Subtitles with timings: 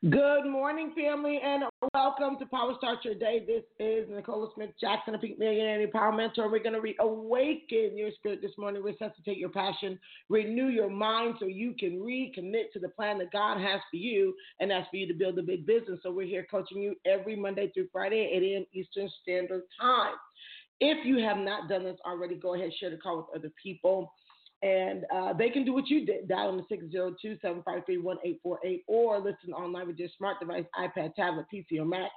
[0.00, 3.44] Good morning, family, and welcome to Power Start Your Day.
[3.44, 6.48] This is Nicola Smith Jackson, a Peak Millionaire and Power Mentor.
[6.48, 9.98] We're going to reawaken your spirit this morning, resuscitate your passion,
[10.28, 14.34] renew your mind so you can recommit to the plan that God has for you,
[14.60, 15.98] and that's for you to build a big business.
[16.04, 18.66] So we're here coaching you every Monday through Friday at 8 a.m.
[18.72, 20.14] Eastern Standard Time.
[20.78, 24.12] If you have not done this already, go ahead share the call with other people.
[24.62, 29.52] And uh, they can do what you did, dial them 602 753 1848, or listen
[29.52, 32.10] online with your smart device, iPad, tablet, PC, or Mac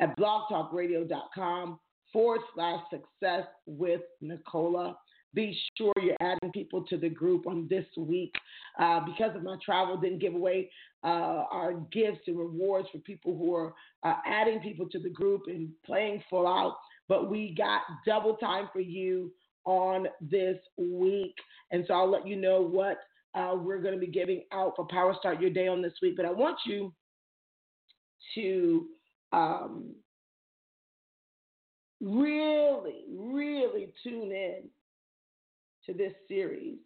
[0.00, 1.78] at blogtalkradio.com
[2.12, 4.96] forward slash success with Nicola.
[5.34, 8.32] Be sure you're adding people to the group on this week.
[8.78, 10.70] Uh, because of my travel, didn't give away
[11.02, 15.42] uh, our gifts and rewards for people who are uh, adding people to the group
[15.48, 16.76] and playing full out.
[17.08, 19.32] But we got double time for you
[19.64, 21.34] on this week.
[21.70, 22.98] And so I'll let you know what
[23.34, 26.16] uh, we're going to be giving out for Power Start Your Day on this week.
[26.16, 26.92] But I want you
[28.34, 28.86] to
[29.32, 29.94] um,
[32.00, 34.62] really, really tune in
[35.86, 36.78] to this series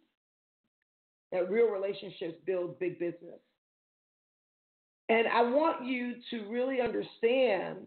[1.31, 3.39] that real relationships build big business.
[5.09, 7.77] And I want you to really understand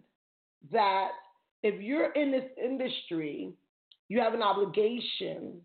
[0.72, 1.08] that
[1.62, 3.52] if you're in this industry,
[4.08, 5.60] you have an obligation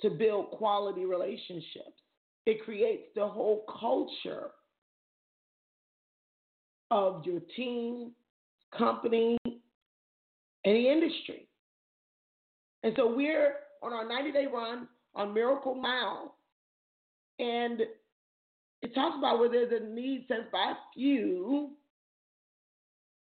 [0.00, 2.00] to build quality relationships.
[2.46, 4.50] It creates the whole culture
[6.90, 8.12] of your team,
[8.76, 9.36] company,
[10.64, 11.46] any industry.
[12.82, 16.34] And so we're on our 90 day run on Miracle Mile.
[17.38, 17.80] And
[18.82, 21.70] it talks about where there's a need by few,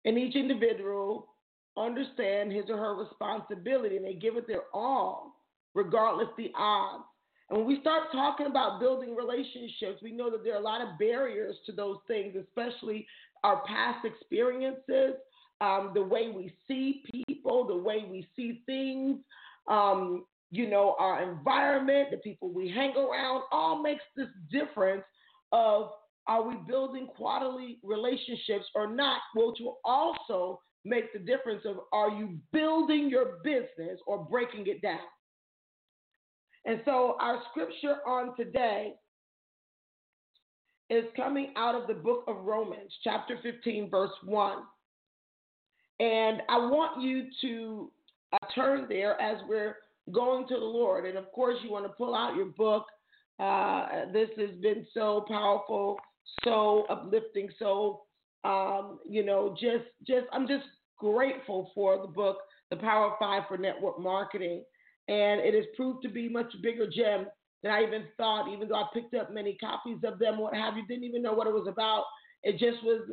[0.05, 1.29] and each individual
[1.77, 5.35] understand his or her responsibility and they give it their all,
[5.73, 7.03] regardless the odds.
[7.49, 10.81] And when we start talking about building relationships, we know that there are a lot
[10.81, 13.07] of barriers to those things, especially
[13.43, 15.15] our past experiences,
[15.61, 19.19] um, the way we see people, the way we see things,
[19.69, 25.03] um, you know, our environment, the people we hang around, all makes this difference
[25.51, 25.91] of
[26.27, 32.09] are we building quality relationships or not, which will also make the difference of are
[32.09, 34.99] you building your business or breaking it down?
[36.65, 38.93] And so our scripture on today
[40.89, 44.59] is coming out of the book of Romans, chapter 15, verse 1.
[45.99, 47.91] And I want you to
[48.33, 49.77] uh, turn there as we're
[50.11, 51.05] going to the Lord.
[51.05, 52.85] And of course, you want to pull out your book.
[53.39, 55.97] Uh, this has been so powerful,
[56.43, 58.01] so uplifting, so
[58.43, 60.65] um, you know, just just I'm just
[60.97, 62.37] grateful for the book,
[62.69, 64.63] The Power of Five for Network Marketing.
[65.07, 67.27] And it has proved to be much bigger gem
[67.63, 70.75] than I even thought, even though I picked up many copies of them, what have
[70.75, 72.03] you, didn't even know what it was about.
[72.43, 73.09] It just was,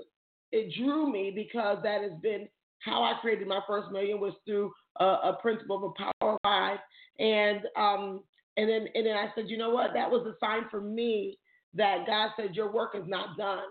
[0.50, 2.48] it drew me because that has been
[2.80, 6.38] how I created my first million was through a, a principle of a power of
[6.42, 6.78] five.
[7.18, 8.22] And, um,
[8.56, 9.92] and then, and then I said, you know what?
[9.94, 11.38] That was a sign for me
[11.74, 13.62] that God said, your work is not done.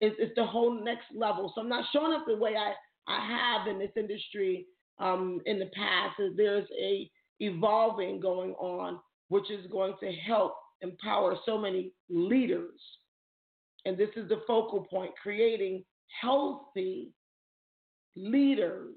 [0.00, 1.50] It's, the whole next level.
[1.54, 2.74] So I'm not showing up the way I
[3.08, 4.66] I have in this industry
[4.98, 8.98] um, in the past there's a evolving going on,
[9.28, 12.80] which is going to help empower so many leaders.
[13.84, 15.84] And this is the focal point, creating
[16.20, 17.10] healthy
[18.16, 18.94] leaders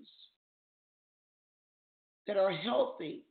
[2.27, 3.23] that are healthy,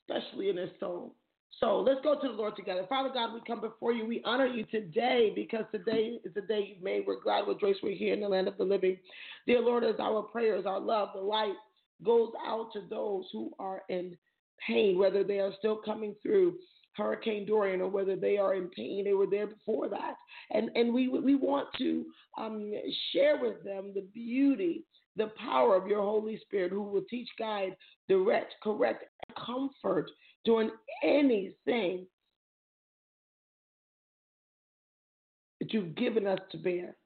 [0.00, 1.14] especially in their soul.
[1.60, 2.86] So let's go to the Lord together.
[2.88, 4.06] Father God, we come before you.
[4.06, 7.04] We honor you today because today is the day you've made.
[7.06, 8.96] We're glad, we're joyous, we're here in the land of the living.
[9.46, 11.54] Dear Lord, as our prayers, our love, the light
[12.04, 14.16] goes out to those who are in
[14.64, 16.54] pain, whether they are still coming through
[16.98, 19.04] Hurricane Dorian or whether they are in pain.
[19.04, 20.14] They were there before that.
[20.50, 22.04] And, and we, we want to
[22.36, 22.72] um,
[23.12, 24.84] share with them the beauty,
[25.16, 27.76] the power of your Holy Spirit who will teach, guide,
[28.08, 29.04] direct, correct,
[29.44, 30.10] comfort
[30.48, 30.70] doing
[31.04, 32.06] anything
[35.60, 36.96] that you've given us to bear.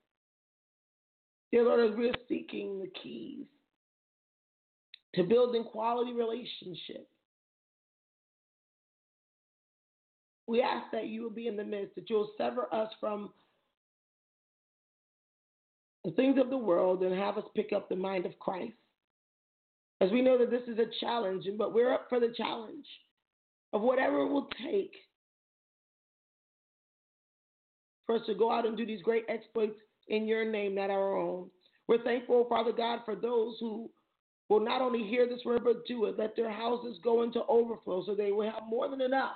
[1.51, 3.47] Dear Lord, as we're seeking the keys
[5.17, 7.11] to building quality relationships,
[10.47, 13.31] we ask that you will be in the midst, that you'll sever us from
[16.05, 18.73] the things of the world and have us pick up the mind of Christ.
[20.01, 22.87] As we know that this is a challenge, but we're up for the challenge
[23.73, 24.95] of whatever it will take
[28.07, 29.79] for us to go out and do these great exploits
[30.09, 31.49] in your name, not our own.
[31.89, 33.91] We're thankful, Father God, for those who
[34.49, 36.19] will not only hear this word but do it.
[36.19, 39.33] Let their houses go into overflow so they will have more than enough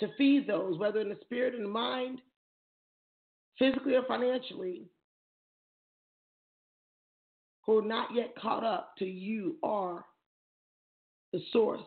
[0.00, 2.20] to feed those, whether in the spirit and the mind,
[3.58, 4.86] physically or financially,
[7.64, 10.04] who are not yet caught up to you are
[11.32, 11.80] the source.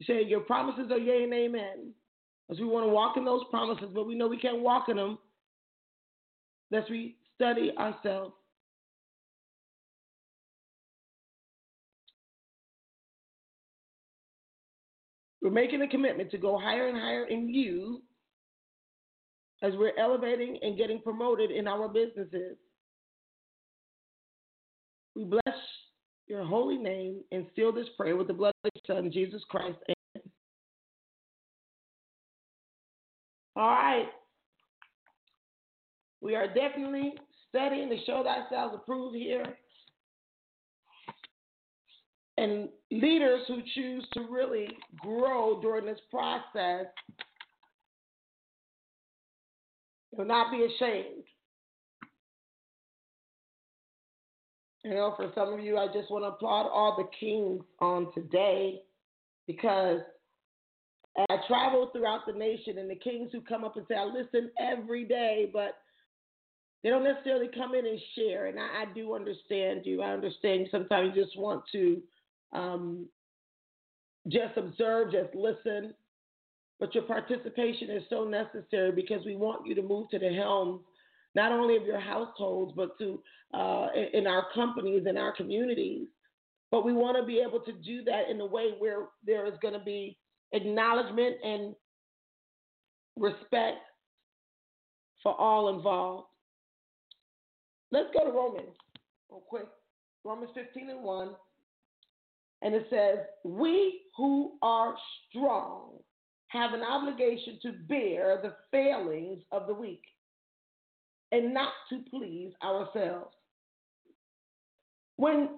[0.00, 1.92] You say your promises are yea and amen.
[2.50, 4.96] As we want to walk in those promises, but we know we can't walk in
[4.96, 5.18] them
[6.70, 8.34] unless we study ourselves.
[15.42, 18.02] We're making a commitment to go higher and higher in you
[19.62, 22.56] as we're elevating and getting promoted in our businesses.
[25.14, 25.56] We bless
[26.30, 29.76] your holy name and seal this prayer with the blood of your Son, Jesus Christ.
[29.88, 30.30] Amen.
[33.56, 34.06] All right.
[36.20, 37.14] We are definitely
[37.48, 39.44] studying to show thyself approved here.
[42.38, 44.68] And leaders who choose to really
[44.98, 46.86] grow during this process
[50.12, 51.24] will not be ashamed
[54.84, 58.12] You know, for some of you, I just want to applaud all the kings on
[58.14, 58.80] today
[59.46, 60.00] because
[61.18, 64.50] I travel throughout the nation and the kings who come up and say, I listen
[64.58, 65.76] every day, but
[66.82, 68.46] they don't necessarily come in and share.
[68.46, 70.02] And I, I do understand you.
[70.02, 72.02] I understand sometimes you just want to
[72.52, 73.06] um,
[74.28, 75.94] just observe, just listen.
[76.78, 80.80] But your participation is so necessary because we want you to move to the helm
[81.34, 83.22] not only of your households, but to
[83.54, 86.06] uh, in our companies and our communities.
[86.70, 89.54] But we want to be able to do that in a way where there is
[89.60, 90.16] going to be
[90.52, 91.74] acknowledgement and
[93.16, 93.78] respect
[95.22, 96.28] for all involved.
[97.92, 98.76] Let's go to Romans
[99.30, 99.66] real quick.
[100.24, 101.30] Romans 15 and 1.
[102.62, 104.94] And it says, We who are
[105.28, 105.98] strong
[106.48, 110.02] have an obligation to bear the failings of the weak
[111.32, 113.34] and not to please ourselves.
[115.16, 115.50] When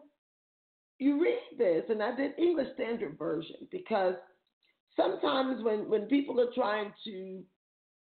[0.99, 4.15] you read this, and I did English Standard Version because
[4.97, 7.43] sometimes when, when people are trying to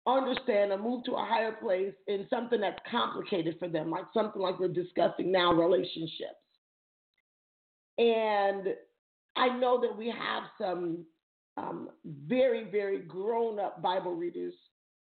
[0.07, 4.41] understand or move to a higher place in something that's complicated for them, like something
[4.41, 6.41] like we're discussing now, relationships.
[7.99, 8.69] And
[9.37, 11.05] I know that we have some
[11.57, 11.91] um,
[12.27, 14.55] very, very grown up Bible readers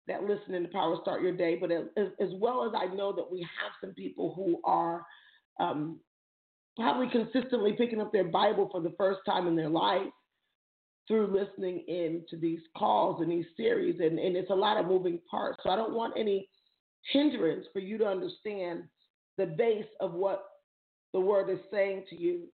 [0.10, 3.14] that listen in the Power Start Your Day, but as, as, well as I know
[3.14, 5.06] that we have some people who are
[5.60, 6.00] um,
[6.76, 10.08] probably consistently picking up their Bible for the first time in their life
[11.08, 14.88] through listening in to these calls and these series, and, and it's a lot of
[14.88, 15.60] moving parts.
[15.64, 16.50] So I don't want any
[17.12, 18.84] hindrance for you to understand
[19.38, 20.44] the base of what
[21.14, 22.48] the word is saying to you.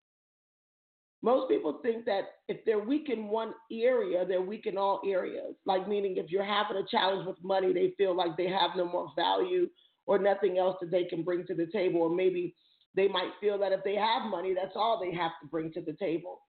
[1.25, 5.55] Most people think that if they're weak in one area, they're weak in all areas.
[5.65, 8.85] Like, meaning if you're having a challenge with money, they feel like they have no
[8.85, 9.67] more value
[10.05, 12.03] or nothing else that they can bring to the table.
[12.03, 12.55] Or maybe
[12.95, 15.81] they might feel that if they have money, that's all they have to bring to
[15.81, 16.43] the table.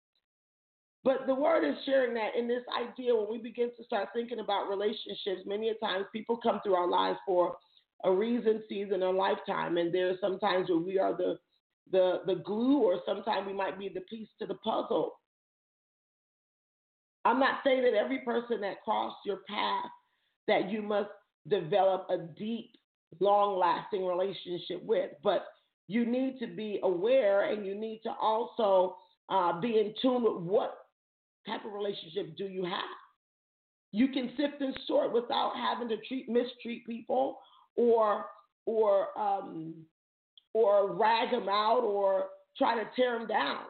[1.04, 4.40] But the word is sharing that in this idea, when we begin to start thinking
[4.40, 7.58] about relationships, many a times people come through our lives for
[8.06, 9.78] a reason, season, or lifetime.
[9.78, 11.38] And there are sometimes where we are the
[11.92, 15.14] the, the glue, or sometimes we might be the piece to the puzzle.
[17.26, 19.86] I'm not saying that every person that crossed your path
[20.48, 21.10] that you must
[21.48, 22.72] develop a deep,
[23.20, 25.46] long lasting relationship with, but
[25.88, 28.98] you need to be aware and you need to also
[29.30, 30.78] uh, be in tune with what
[31.48, 32.84] type of relationship do you have.
[33.92, 37.40] You can sift and sort without having to treat mistreat people
[37.76, 38.26] or
[38.66, 39.76] or um,
[40.54, 42.26] or rag them out or
[42.58, 43.64] try to tear them down.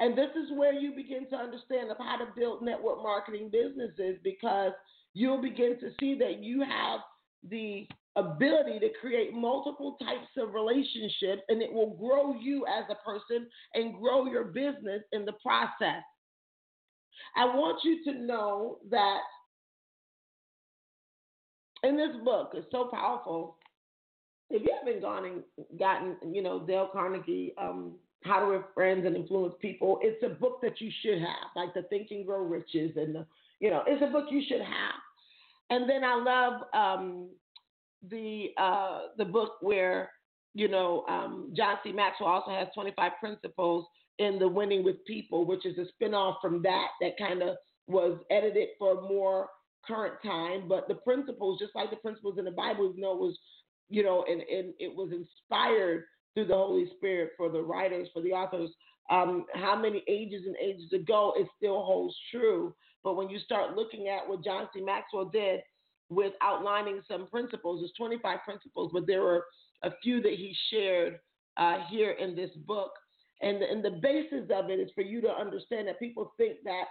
[0.00, 4.18] And this is where you begin to understand of how to build network marketing businesses
[4.24, 4.72] because
[5.14, 7.00] you'll begin to see that you have
[7.48, 13.08] the ability to create multiple types of relationships and it will grow you as a
[13.08, 16.02] person and grow your business in the process.
[17.36, 19.20] I want you to know that
[21.84, 23.56] in this book, it's so powerful
[24.52, 27.92] if you haven't gone and gotten, you know, Dale Carnegie, um,
[28.24, 31.74] How to Win Friends and Influence People, it's a book that you should have, like
[31.74, 33.26] the Think and Grow Riches, and the,
[33.60, 35.00] you know, it's a book you should have.
[35.70, 37.28] And then I love um,
[38.10, 40.10] the uh, the book where
[40.54, 41.92] you know um, John C.
[41.92, 43.86] Maxwell also has 25 principles
[44.18, 47.56] in the Winning with People, which is a spinoff from that that kind of
[47.86, 49.48] was edited for more
[49.86, 50.68] current time.
[50.68, 53.38] But the principles, just like the principles in the Bible, you know, was
[53.88, 58.22] you know, and, and it was inspired through the Holy Spirit for the writers, for
[58.22, 58.70] the authors.
[59.10, 62.74] Um, how many ages and ages ago it still holds true.
[63.04, 64.80] But when you start looking at what John C.
[64.80, 65.60] Maxwell did
[66.08, 69.44] with outlining some principles, there's 25 principles, but there were
[69.82, 71.18] a few that he shared
[71.56, 72.92] uh, here in this book.
[73.42, 76.58] And the, and the basis of it is for you to understand that people think
[76.64, 76.84] that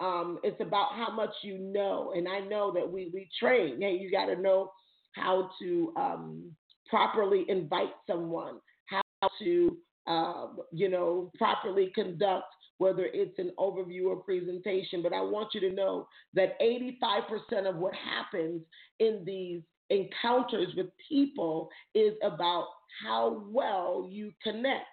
[0.00, 2.12] um, it's about how much you know.
[2.16, 3.80] And I know that we, we train.
[3.80, 4.70] Hey, you got to know
[5.12, 6.52] how to um,
[6.88, 12.46] properly invite someone, how to, uh, you know, properly conduct
[12.78, 15.02] whether it's an overview or presentation.
[15.02, 18.62] But I want you to know that 85% of what happens
[19.00, 22.68] in these encounters with people is about
[23.04, 24.86] how well you connect.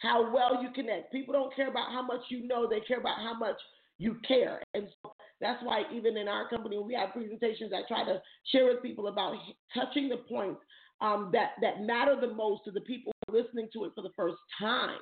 [0.00, 1.12] How well you connect.
[1.12, 3.56] People don't care about how much you know, they care about how much
[3.98, 4.62] you care.
[4.74, 8.66] And so that's why even in our company, we have presentations, I try to share
[8.66, 9.36] with people about
[9.74, 10.60] touching the points
[11.00, 14.38] um, that, that matter the most to the people listening to it for the first
[14.58, 14.98] time.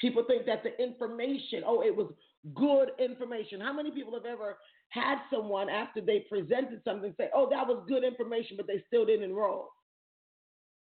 [0.00, 2.12] People think that the information, oh, it was
[2.54, 3.60] good information.
[3.60, 4.58] How many people have ever
[4.90, 9.06] had someone after they presented something say, oh, that was good information, but they still
[9.06, 9.70] didn't enroll?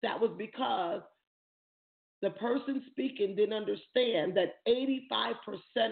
[0.01, 1.01] That was because
[2.21, 5.33] the person speaking didn't understand that 85%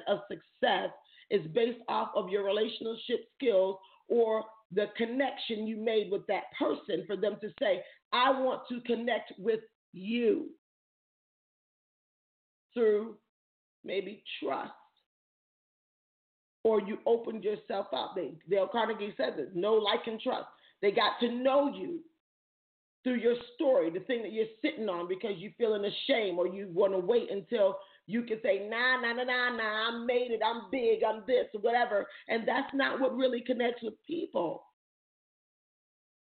[0.08, 0.90] of success
[1.34, 7.04] is based off of your relationship skills or the connection you made with that person
[7.08, 7.82] for them to say,
[8.14, 9.62] I want to connect with
[9.94, 10.50] you
[12.76, 13.16] through
[13.84, 14.72] maybe trust.
[16.64, 18.14] Or you opened yourself up.
[18.16, 20.46] They, Dale Carnegie says it no like and trust.
[20.82, 22.00] They got to know you
[23.04, 26.70] through your story, the thing that you're sitting on because you're feeling ashamed or you
[26.74, 30.42] want to wait until you can say, nah, nah, nah, nah, nah, I made it,
[30.46, 32.06] I'm big, I'm this, whatever.
[32.28, 34.64] And that's not what really connects with people.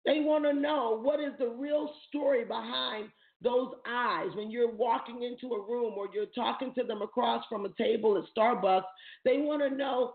[0.05, 3.09] They want to know what is the real story behind
[3.41, 7.65] those eyes when you're walking into a room or you're talking to them across from
[7.65, 8.83] a table at Starbucks.
[9.23, 10.13] They want to know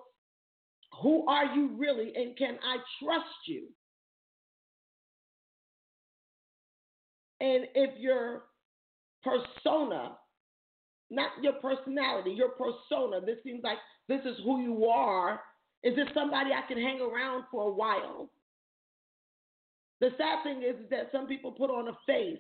[1.03, 3.69] who are you really and can I trust you?
[7.41, 8.45] And if your
[9.23, 10.17] persona,
[11.11, 15.41] not your personality, your persona, this seems like this is who you are,
[15.83, 18.31] is this somebody I can hang around for a while?
[20.01, 22.39] The sad thing is, is that some people put on a face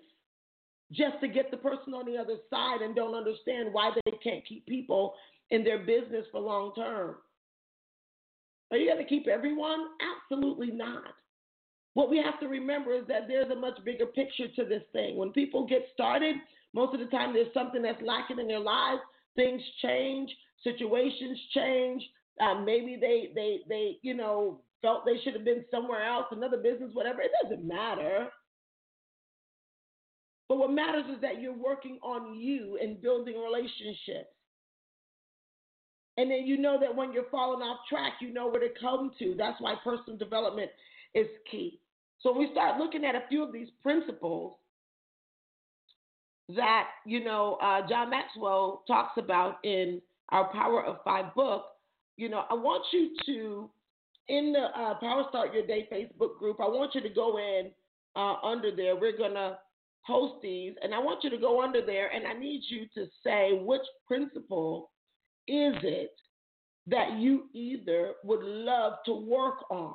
[0.92, 4.46] just to get the person on the other side and don't understand why they can't
[4.46, 5.14] keep people
[5.50, 7.16] in their business for long term.
[8.70, 9.86] Are you going to keep everyone?
[10.30, 11.14] Absolutely not.
[11.94, 15.16] What we have to remember is that there's a much bigger picture to this thing.
[15.16, 16.36] When people get started,
[16.74, 19.00] most of the time there's something that's lacking in their lives.
[19.36, 20.30] Things change,
[20.62, 22.02] situations change.
[22.40, 26.58] Um, maybe they, they, they, you know, felt they should have been somewhere else, another
[26.58, 27.22] business, whatever.
[27.22, 28.28] It doesn't matter.
[30.48, 34.34] But what matters is that you're working on you and building relationships.
[36.16, 39.12] And then you know that when you're falling off track, you know where to come
[39.18, 39.34] to.
[39.36, 40.70] That's why personal development
[41.14, 41.80] is key.
[42.20, 44.56] So we start looking at a few of these principles
[46.50, 51.64] that you know uh, John Maxwell talks about in our Power of Five book.
[52.16, 53.70] You know, I want you to
[54.28, 56.60] in the uh, Power Start Your Day Facebook group.
[56.60, 57.70] I want you to go in
[58.16, 58.96] uh, under there.
[58.96, 59.58] We're gonna
[60.06, 63.06] post these, and I want you to go under there, and I need you to
[63.24, 64.90] say which principle
[65.48, 66.12] is it
[66.86, 69.94] that you either would love to work on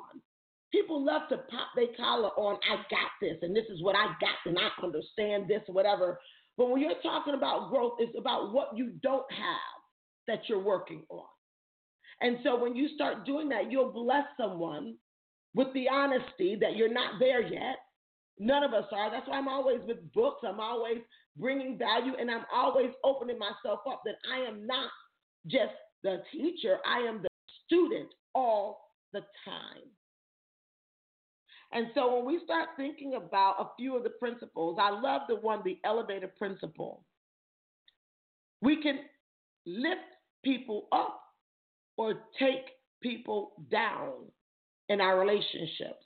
[0.72, 4.06] People love to pop their collar on, I got this, and this is what I
[4.20, 6.20] got, and I understand this, whatever.
[6.60, 9.80] But when you're talking about growth, it's about what you don't have
[10.28, 11.24] that you're working on.
[12.20, 14.96] And so when you start doing that, you'll bless someone
[15.54, 17.76] with the honesty that you're not there yet.
[18.38, 19.10] None of us are.
[19.10, 20.42] That's why I'm always with books.
[20.46, 20.98] I'm always
[21.38, 24.90] bringing value, and I'm always opening myself up that I am not
[25.46, 27.28] just the teacher, I am the
[27.64, 28.82] student all
[29.14, 29.88] the time.
[31.72, 35.36] And so when we start thinking about a few of the principles, I love the
[35.36, 37.04] one, the elevator principle.
[38.60, 39.00] We can
[39.66, 40.00] lift
[40.44, 41.22] people up
[41.96, 42.66] or take
[43.02, 44.12] people down
[44.88, 46.04] in our relationships.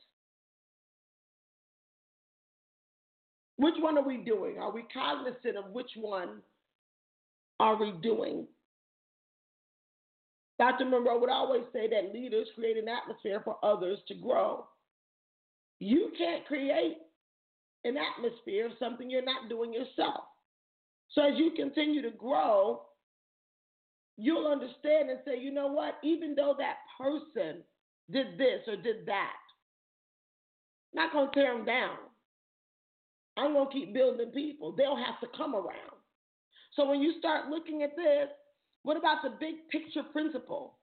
[3.56, 4.59] Which one are we doing?
[4.59, 6.42] Are we cognizant of which one
[7.61, 8.47] are we doing?
[10.59, 10.85] Dr.
[10.85, 14.66] Munroe would always say that leaders create an atmosphere for others to grow.
[15.84, 16.96] You can't create
[17.84, 20.24] an atmosphere of something you're not doing yourself.
[21.10, 22.80] So as you continue to grow,
[24.16, 25.96] you'll understand and say, you know what?
[26.02, 27.62] Even though that person
[28.10, 29.36] did this or did that,
[30.96, 31.98] I'm not going to tear them down.
[33.36, 34.72] I'm going to keep building people.
[34.72, 36.00] They'll have to come around.
[36.76, 38.28] So when you start looking at this,
[38.84, 40.78] what about the big picture principle?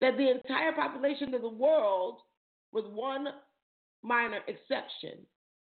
[0.00, 2.22] That the entire population of the world,
[2.72, 3.26] with one
[4.02, 5.18] minor exception,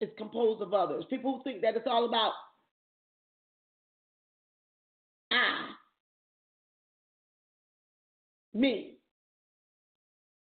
[0.01, 1.05] is composed of others.
[1.09, 2.33] People who think that it's all about
[5.31, 5.69] I,
[8.53, 8.97] me,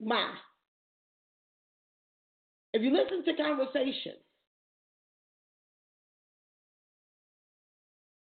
[0.02, 0.32] my.
[2.74, 4.16] If you listen to conversations,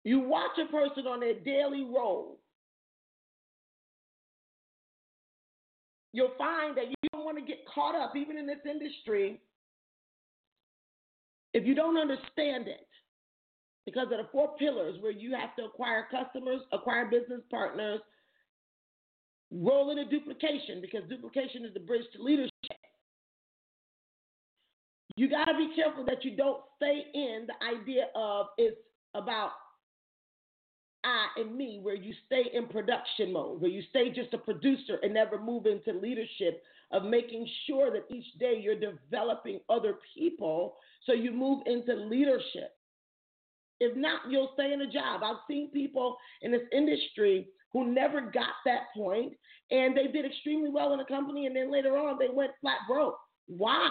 [0.04, 2.38] you watch a person on their daily role,
[6.12, 9.40] you'll find that you don't want to get caught up, even in this industry,
[11.54, 12.86] if you don't understand it.
[13.84, 18.00] Because of the four pillars where you have to acquire customers, acquire business partners,
[19.50, 22.52] roll into duplication, because duplication is the bridge to leadership.
[25.16, 28.78] You got to be careful that you don't stay in the idea of it's
[29.14, 29.50] about
[31.04, 34.98] I and me, where you stay in production mode, where you stay just a producer
[35.02, 40.76] and never move into leadership of making sure that each day you're developing other people
[41.04, 42.76] so you move into leadership.
[43.80, 45.22] If not, you'll stay in a job.
[45.24, 49.32] I've seen people in this industry who never got that point
[49.70, 52.78] and they did extremely well in a company and then later on they went flat
[52.86, 53.16] broke.
[53.46, 53.90] Why?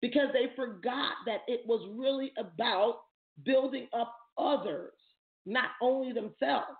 [0.00, 2.98] Because they forgot that it was really about
[3.44, 4.92] building up others,
[5.46, 6.76] not only themselves.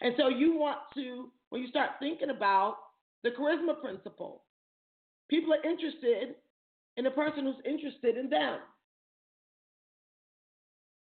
[0.00, 2.76] And so you want to, when you start thinking about
[3.22, 4.42] the charisma principle,
[5.30, 6.34] people are interested
[6.96, 8.58] in the person who's interested in them.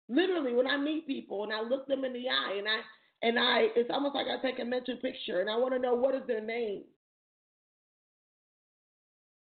[0.08, 2.80] Literally, when I meet people and I look them in the eye and I
[3.20, 5.94] and I it's almost like I take a mental picture and I want to know
[5.94, 6.84] what is their name?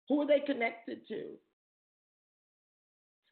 [0.08, 1.36] Who are they connected to?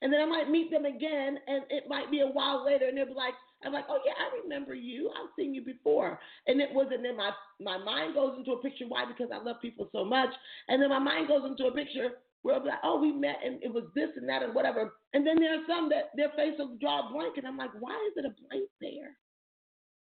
[0.00, 2.96] And then I might meet them again and it might be a while later and
[2.96, 3.34] they'll be like,
[3.64, 5.10] I'm like, oh yeah, I remember you.
[5.10, 6.20] I've seen you before.
[6.46, 7.30] And it wasn't in my
[7.60, 8.84] my mind goes into a picture.
[8.86, 9.04] Why?
[9.04, 10.30] Because I love people so much.
[10.68, 12.10] And then my mind goes into a picture
[12.42, 14.92] where I'll be like, oh, we met and it was this and that and whatever.
[15.12, 17.70] And then there are some that their face will draw a blank, and I'm like,
[17.80, 19.16] why is it a blank there?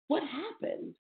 [0.07, 0.93] What happened?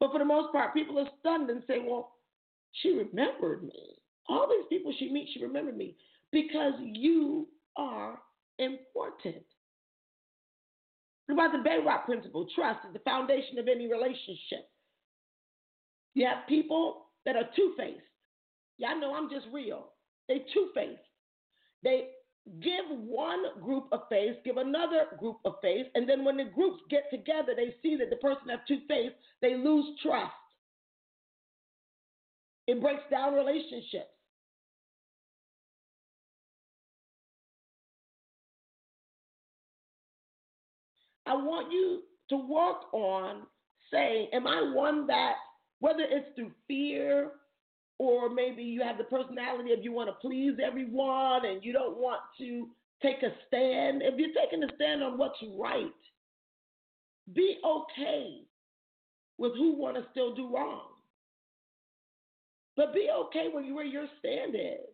[0.00, 2.12] But for the most part, people are stunned and say, well,
[2.72, 3.96] she remembered me.
[4.28, 5.96] All these people she meets, she remembered me
[6.30, 8.18] because you are
[8.58, 9.44] important.
[11.26, 12.46] What about the Bedrock principle?
[12.54, 14.68] Trust is the foundation of any relationship.
[16.14, 18.00] You have people that are two faced.
[18.78, 19.92] Y'all know I'm just real.
[20.28, 21.00] They two faced.
[21.82, 22.08] They
[22.60, 26.82] give one group of faith, give another group of faith, and then when the groups
[26.90, 30.32] get together, they see that the person has two faiths, they lose trust.
[32.66, 34.11] It breaks down relationships.
[41.26, 43.42] I want you to work on
[43.90, 45.34] saying, Am I one that
[45.80, 47.32] whether it's through fear
[47.98, 51.98] or maybe you have the personality of you want to please everyone and you don't
[51.98, 52.68] want to
[53.02, 54.02] take a stand.
[54.02, 55.86] If you're taking a stand on what's right,
[57.34, 58.42] be okay
[59.38, 60.86] with who want to still do wrong.
[62.76, 64.88] But be okay with where your stand is.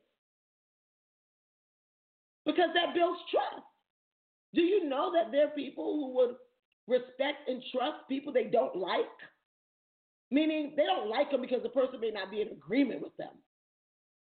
[2.45, 3.68] Because that builds trust.
[4.55, 6.37] Do you know that there are people who would
[6.87, 9.05] respect and trust people they don't like?
[10.31, 13.33] Meaning they don't like them because the person may not be in agreement with them.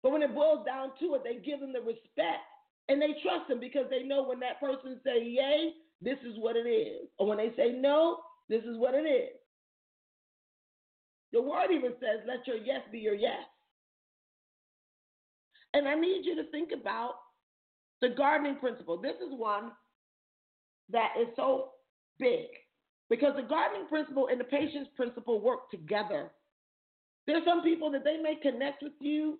[0.03, 2.45] But when it boils down to it, they give them the respect
[2.89, 6.57] and they trust them because they know when that person say yay, this is what
[6.57, 7.09] it is.
[7.19, 9.39] Or when they say no, this is what it is.
[11.33, 13.43] The word even says, let your yes be your yes.
[15.73, 17.15] And I need you to think about
[18.01, 19.01] the gardening principle.
[19.01, 19.73] This is one
[20.91, 21.71] that is so
[22.19, 22.47] big.
[23.11, 26.31] Because the gardening principle and the patience principle work together.
[27.27, 29.39] There's some people that they may connect with you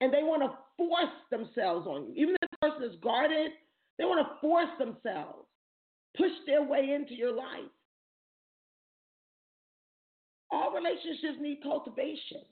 [0.00, 2.12] and they want to force themselves on you.
[2.16, 3.52] Even if the person is guarded,
[3.98, 5.46] they want to force themselves,
[6.16, 7.70] push their way into your life.
[10.50, 12.42] All relationships need cultivation.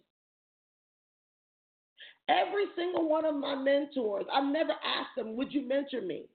[2.29, 6.27] Every single one of my mentors, I've never asked them, Would you mentor me?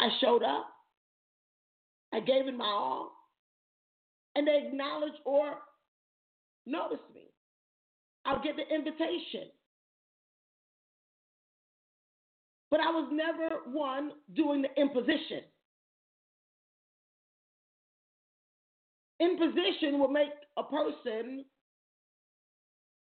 [0.00, 0.66] I showed up,
[2.12, 3.12] I gave it my all,
[4.34, 5.58] and they acknowledged or
[6.66, 7.28] noticed me.
[8.24, 9.50] I'll get the invitation.
[12.70, 15.42] But I was never one doing the imposition.
[19.20, 21.44] Imposition will make a person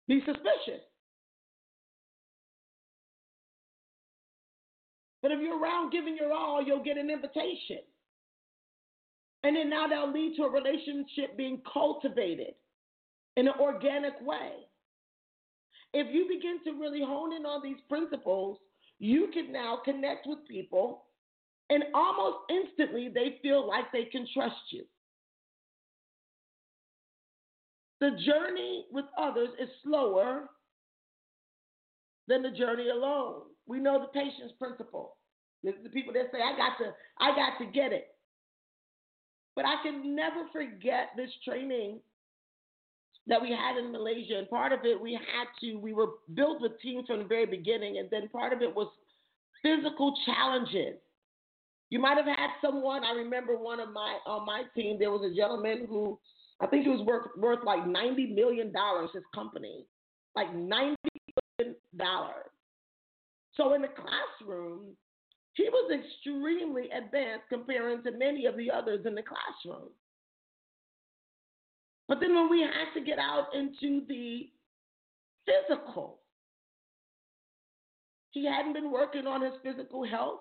[0.07, 0.83] be suspicious.
[5.27, 7.81] But if you're around giving your all, you'll get an invitation.
[9.43, 12.55] And then now that'll lead to a relationship being cultivated
[13.37, 14.53] in an organic way.
[15.93, 18.59] If you begin to really hone in on these principles,
[19.01, 21.07] you can now connect with people,
[21.71, 24.85] and almost instantly they feel like they can trust you.
[27.99, 30.51] The journey with others is slower
[32.29, 33.41] than the journey alone.
[33.67, 35.16] We know the patience principle.
[35.67, 38.15] Is the people that say, I got to, I got to get it.
[39.55, 42.01] But I can never forget this training
[43.27, 44.39] that we had in Malaysia.
[44.39, 47.47] And part of it, we had to, we were built with teams from the very
[47.47, 47.99] beginning.
[47.99, 48.89] And then part of it was
[49.63, 50.99] physical challenges.
[51.91, 55.29] You might have had someone, I remember one of my, on my team, there was
[55.31, 56.19] a gentleman who,
[56.61, 58.73] I think he was worth, worth like $90 million,
[59.13, 59.85] his company.
[60.35, 60.95] Like $90
[61.59, 61.77] million.
[63.57, 64.97] So in the classroom,
[65.57, 69.88] he was extremely advanced comparing to many of the others in the classroom.
[72.09, 74.51] But then when we had to get out into the
[75.47, 76.19] physical,
[78.33, 80.40] he hadn't been working on his physical health.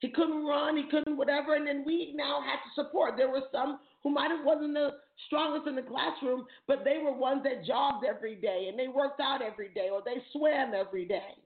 [0.00, 3.14] He couldn't run, he couldn't whatever, and then we now had to support.
[3.16, 4.90] There were some who might have wasn't the
[5.28, 9.20] strongest in the classroom, but they were ones that jogged every day and they worked
[9.20, 11.36] out every day or they swam every day.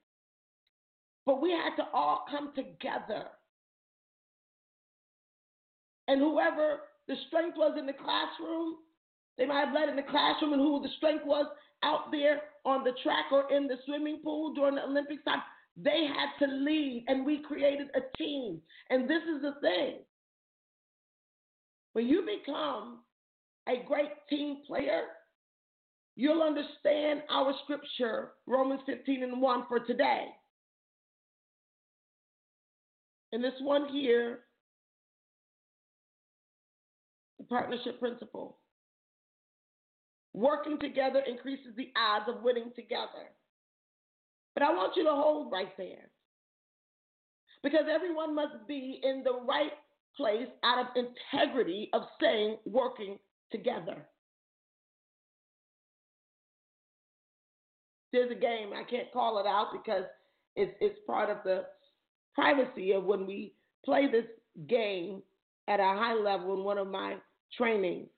[1.27, 3.27] But we had to all come together.
[6.09, 8.77] And whoever the strength was in the classroom,
[9.37, 11.47] they might have led in the classroom, and who the strength was
[11.83, 15.43] out there on the track or in the swimming pool during the Olympics time,
[15.77, 18.61] they had to lead, and we created a team.
[18.91, 19.99] And this is the thing
[21.93, 22.99] when you become
[23.69, 25.03] a great team player,
[26.17, 30.27] you'll understand our scripture, Romans 15 and 1 for today.
[33.33, 34.41] And this one here,
[37.39, 38.59] the partnership principle.
[40.35, 43.29] Working together increases the odds of winning together.
[44.55, 46.11] But I want you to hold right there.
[47.63, 49.73] Because everyone must be in the right
[50.17, 53.19] place out of integrity of saying working
[53.51, 54.07] together.
[58.13, 60.05] There's a game, I can't call it out because
[60.57, 61.65] it's, it's part of the
[62.39, 63.53] privacy of when we
[63.85, 64.27] play this
[64.69, 65.23] game
[65.67, 67.17] at a high level in one of my
[67.57, 68.09] trainings.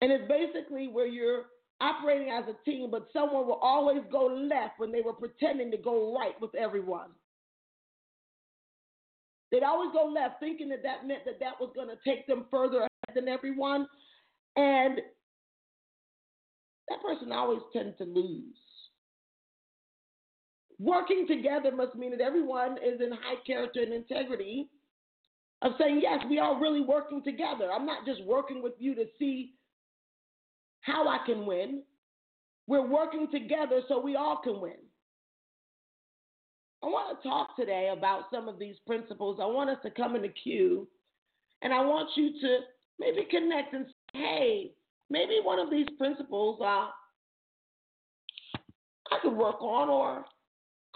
[0.00, 1.44] And it's basically where you're
[1.80, 5.76] operating as a team, but someone will always go left when they were pretending to
[5.76, 7.10] go right with everyone.
[9.52, 12.46] They'd always go left, thinking that that meant that that was going to take them
[12.50, 13.86] further ahead than everyone.
[14.56, 14.98] And
[16.88, 18.56] that person always tends to lose.
[20.78, 24.68] Working together must mean that everyone is in high character and integrity
[25.62, 27.70] of saying, yes, we are really working together.
[27.72, 29.54] I'm not just working with you to see
[30.82, 31.82] how I can win.
[32.66, 34.76] We're working together so we all can win.
[36.82, 39.38] I want to talk today about some of these principles.
[39.42, 40.86] I want us to come in the queue
[41.62, 42.58] and I want you to
[42.98, 44.70] maybe connect and say, hey,
[45.08, 46.88] maybe one of these principles uh,
[49.10, 50.24] I could work on or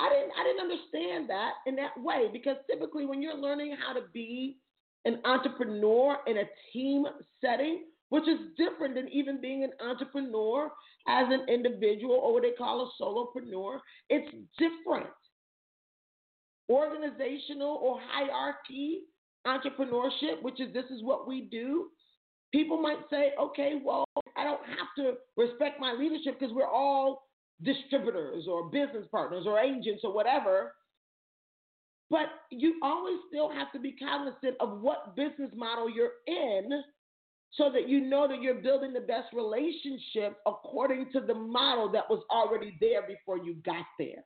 [0.00, 3.92] I didn't I didn't understand that in that way because typically when you're learning how
[3.92, 4.56] to be
[5.04, 7.04] an entrepreneur in a team
[7.40, 10.70] setting, which is different than even being an entrepreneur
[11.08, 15.06] as an individual or what they call a solopreneur, it's different.
[16.70, 19.02] Organizational or hierarchy
[19.46, 21.88] entrepreneurship, which is this is what we do.
[22.52, 24.04] People might say, okay, well,
[24.36, 27.22] I don't have to respect my leadership because we're all
[27.62, 30.72] distributors or business partners or agents or whatever.
[32.10, 36.82] But you always still have to be cognizant of what business model you're in
[37.52, 42.08] so that you know that you're building the best relationship according to the model that
[42.08, 44.24] was already there before you got there.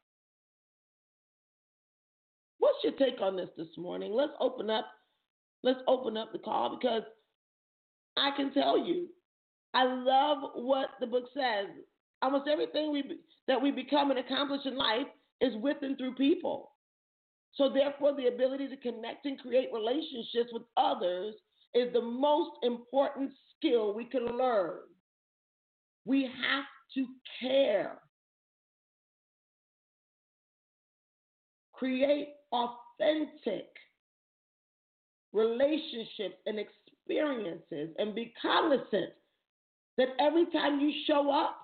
[2.59, 4.13] What's your take on this this morning?
[4.13, 4.87] Let's open up
[5.63, 7.03] let's open up the call because
[8.17, 9.09] I can tell you
[9.73, 11.67] I love what the book says
[12.23, 15.07] Almost everything we that we become and accomplish in life
[15.41, 16.73] is with and through people.
[17.55, 21.35] So therefore, the ability to connect and create relationships with others
[21.75, 24.79] is the most important skill we can learn.
[26.05, 27.07] We have to
[27.41, 27.99] care.
[31.73, 33.67] Create authentic
[35.33, 39.13] relationships and experiences and be cognizant
[39.99, 41.57] that every time you show up,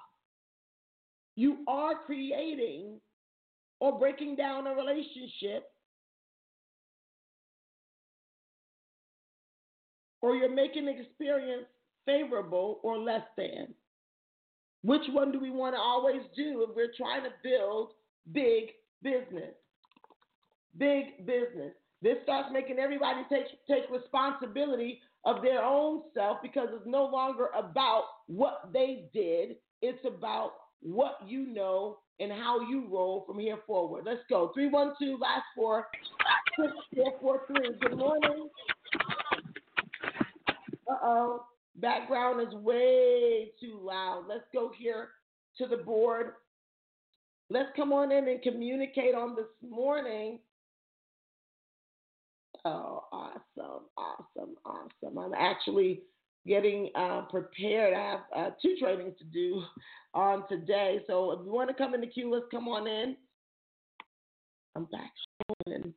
[1.40, 3.00] you are creating
[3.81, 5.72] or breaking down a relationship
[10.20, 11.64] or you're making experience
[12.05, 13.68] favorable or less than.
[14.83, 17.92] Which one do we want to always do if we're trying to build
[18.33, 18.72] big
[19.03, 19.55] business?
[20.76, 21.72] Big business.
[22.03, 27.48] This starts making everybody take, take responsibility of their own self because it's no longer
[27.59, 29.57] about what they did.
[29.81, 34.04] It's about what you know and how you roll from here forward.
[34.04, 34.50] Let's go.
[34.54, 35.86] 312, last four,
[36.58, 37.78] 6443.
[37.80, 38.48] Good morning.
[40.90, 41.44] Uh oh.
[41.76, 44.24] Background is way too loud.
[44.28, 45.08] Let's go here
[45.56, 46.32] to the board.
[47.48, 50.40] Let's come on in and communicate on this morning.
[52.64, 55.18] Oh, awesome, awesome, awesome.
[55.18, 56.02] I'm actually
[56.46, 57.94] getting uh, prepared.
[57.94, 59.62] I have uh, two trainings to do
[60.14, 61.00] on today.
[61.07, 63.16] So if you want to come in the queue, let's come on in.
[64.76, 65.12] I'm back
[65.46, 65.94] home and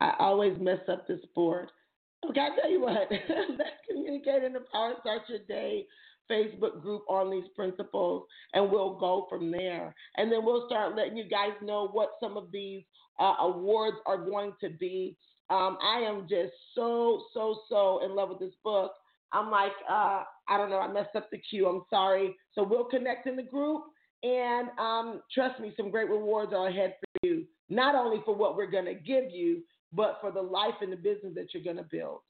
[0.00, 1.70] I always mess up this board.
[2.28, 5.86] Okay, I tell you what, let's communicate in the Power Start Your Day
[6.30, 9.94] Facebook group on these principles, and we'll go from there.
[10.16, 12.82] And then we'll start letting you guys know what some of these
[13.20, 15.16] uh, awards are going to be.
[15.50, 18.92] Um, I am just so, so, so in love with this book.
[19.32, 21.66] I'm like, uh, I don't know, I messed up the queue.
[21.66, 22.36] I'm sorry.
[22.52, 23.82] So we'll connect in the group,
[24.22, 27.44] and um, trust me, some great rewards are ahead for you.
[27.68, 30.96] Not only for what we're going to give you, but for the life and the
[30.96, 32.20] business that you're going to build.